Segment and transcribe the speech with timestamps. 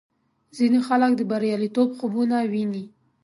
[0.57, 2.83] ځینې خلک د بریالیتوب خوبونه ویني.